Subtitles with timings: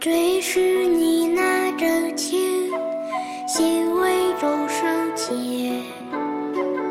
[0.00, 2.70] 最是你拿着琴，
[3.48, 4.86] 心为众生
[5.16, 5.34] 解，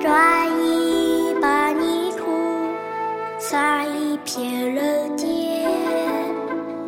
[0.02, 2.26] 抓一把泥土，
[3.40, 5.30] 撒一片人间。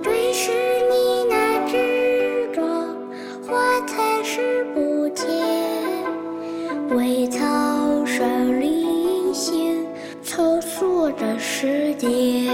[0.04, 0.52] 最是
[0.92, 2.64] 你那执着，
[3.48, 5.26] 花才是不见，
[6.98, 7.48] 为草
[8.06, 9.86] 生灵性，
[10.22, 12.49] 凑数着时间。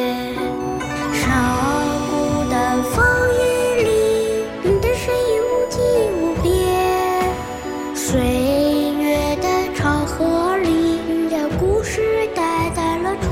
[12.75, 13.29] 在了船。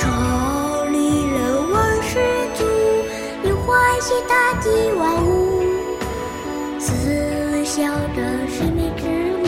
[0.00, 0.04] 这
[0.90, 2.18] 里人文十
[2.54, 2.64] 足，
[3.42, 5.62] 你欢喜大地万物，
[6.78, 9.02] 思想着生命之
[9.42, 9.44] 母，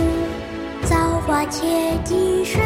[0.84, 0.96] 造
[1.26, 2.60] 化千金身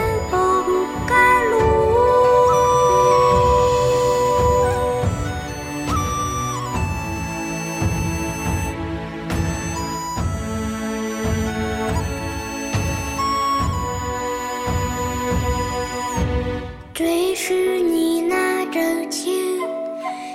[17.00, 19.32] 最是你那真情，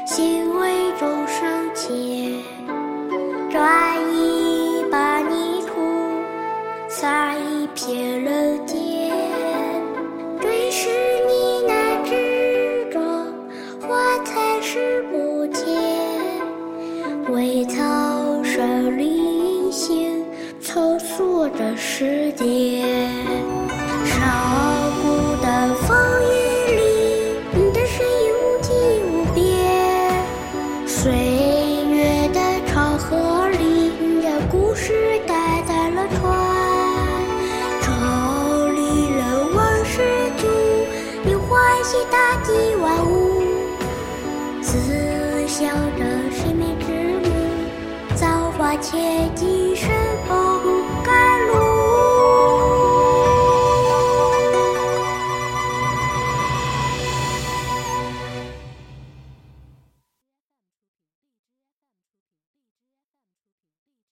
[0.03, 1.93] 心为众生解，
[3.51, 5.75] 抓一把泥土，
[6.89, 9.11] 撒一片人间。
[10.41, 10.89] 最是
[11.27, 12.99] 你那执着，
[13.87, 15.67] 花才是不见，
[17.31, 20.25] 为草生灵性，
[20.59, 22.83] 凑数着时间。
[34.75, 34.93] 将故事
[35.25, 36.19] 带在了船。
[37.81, 37.87] 这
[38.73, 40.01] 里人文十
[40.37, 40.47] 足，
[41.23, 43.41] 你欢喜大地万物，
[44.61, 46.87] 思想着生命之
[47.23, 47.31] 母，
[48.15, 49.74] 造化千机。